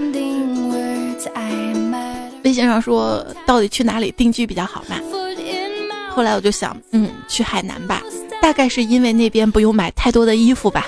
[2.42, 4.96] 微信上说到底去哪里定居比较好嘛？
[6.10, 8.02] 后来我就想，嗯，去海南吧，
[8.42, 10.84] 大概是因为那边不用买太多的衣服吧，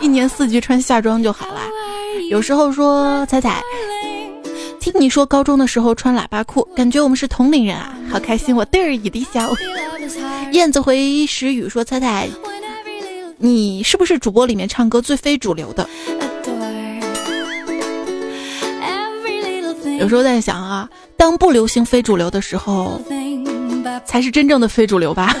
[0.00, 1.60] 一年四季穿夏装就好了。
[2.30, 3.60] 有时候说彩彩，
[4.80, 9.52] 听你说高中的时候穿喇叭裤，感觉我们是同龄人啊，好开心，我嘚儿一滴笑。
[10.52, 12.28] 燕子回时雨说彩彩。
[13.44, 15.88] 你是不是主播里面唱歌最非主流的？
[19.98, 23.02] 有时候在想啊，当不流行非主流的时候，
[24.04, 25.36] 才是真正的非主流吧？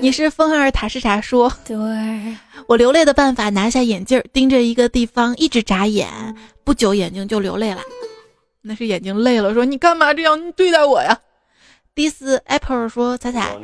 [0.00, 1.52] 你是风儿塔是啥说？
[2.68, 6.08] 我流泪的办法，拿下眼镜，盯着一个地方一直眨眼，
[6.62, 7.80] 不久眼睛就流泪了。
[8.62, 11.18] 那是眼睛累了，说你干嘛这样对待我呀？
[11.98, 13.56] 迪斯 Apple 说：“彩彩，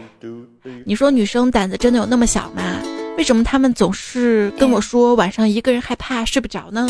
[0.85, 2.83] 你说女生胆子真的有那么小吗？
[3.17, 6.85] 为什么她们总是跟我说晚上一个人害怕睡不着呢？”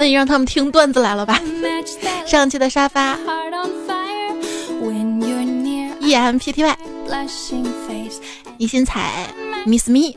[0.00, 1.40] 那你让他们听段子来了吧。
[2.26, 3.16] 上期的沙发
[6.00, 6.76] ，E M P T Y，
[8.58, 9.32] 一心彩
[9.64, 10.12] ，Miss Me。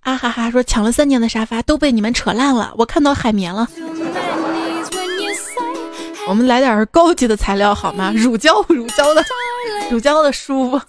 [0.00, 0.50] 啊哈哈！
[0.50, 3.68] 说抢了三年的沙发都被你们扯烂了，我看到海绵了。
[6.28, 8.12] 我们来点高级的材料好吗？
[8.14, 9.24] 乳胶，乳胶的，
[9.90, 10.80] 乳胶的舒服。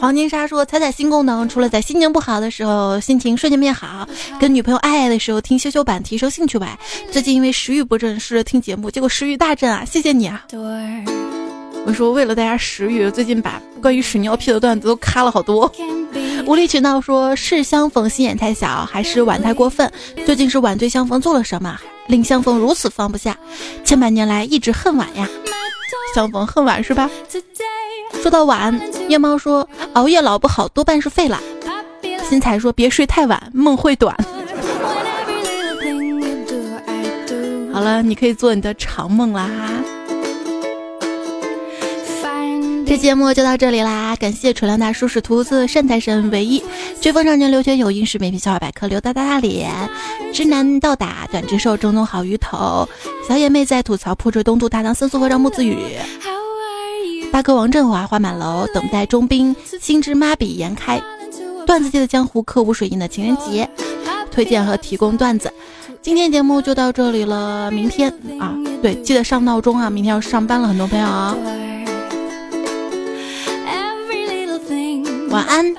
[0.00, 4.06] 黄金沙说：彩彩新功能，除了在心情不好的时候心情瞬间变好，
[4.40, 6.78] 跟女朋友爱爱的时候听羞羞版提升兴趣外，
[7.10, 9.84] 最近因为食欲不振试着听节目，结果食欲大振啊！
[9.84, 10.44] 谢谢你啊！
[11.86, 15.72] 我说为了大家食欲，最近把关于屎尿屁的段子都卡了好多。
[16.44, 19.88] 无理取闹说是相逢心眼太小，还是碗太过分？
[20.26, 21.78] 究竟是碗对相逢做了什么，
[22.08, 23.38] 令相逢如此放不下？
[23.84, 25.28] 千百年来一直恨碗呀，
[26.12, 27.08] 相逢恨碗是吧？
[28.20, 28.76] 说到碗，
[29.08, 31.40] 夜猫说熬夜老不好，多半是废了。
[32.28, 34.12] 新彩说别睡太晚，梦会短。
[37.72, 39.72] 好了，你可以做你的长梦啦哈。
[42.86, 46.62] 这节目就到这里啦，感谢纯良大叔是徒子善财神唯一
[47.00, 49.72] 追风少年刘学友英式美皮笑话百科刘大大大脸
[50.32, 52.88] 直男倒打短直兽正宗好鱼头
[53.28, 55.76] 小野妹在吐槽破坠东渡大唐僧素和让木子雨。
[57.32, 61.02] 大哥王振华花满楼，等待中兵，心之妈比颜开。
[61.66, 63.68] 段子界的江湖，刻无水印的情人节，
[64.30, 65.52] 推荐和提供段子。
[66.00, 71.36] 今天节目就到这里了，明天啊，对，记得上闹钟啊，明天要上班了，很多朋友啊，
[75.30, 75.74] 晚安。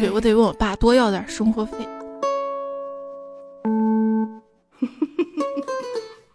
[0.00, 1.76] 对我得问我爸多要点生活费。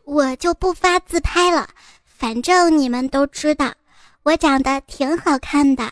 [0.05, 1.67] 我就不发自拍了，
[2.05, 3.73] 反正你们都知道，
[4.23, 5.91] 我长得挺好看的。